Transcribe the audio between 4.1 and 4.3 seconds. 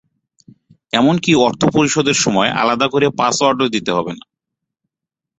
না।